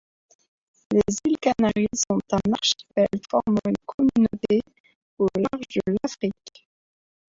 Les 0.95 1.17
îles 1.27 1.37
Canaries 1.37 1.87
sont 2.09 2.17
un 2.31 2.53
archipel 2.55 3.07
formant 3.29 3.59
une 3.67 3.77
communauté 3.85 4.61
au 5.19 5.27
large 5.35 5.67
de 5.85 5.95
l'Afrique. 6.01 6.67